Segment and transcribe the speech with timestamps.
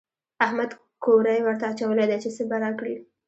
[0.45, 0.69] احمد
[1.03, 2.95] کوری ورته اچولی دی چې څه به راکړي.